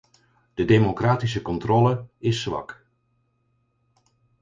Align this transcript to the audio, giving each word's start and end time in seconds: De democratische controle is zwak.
De 0.53 0.65
democratische 0.65 1.41
controle 1.41 2.07
is 2.17 2.41
zwak. 2.41 2.85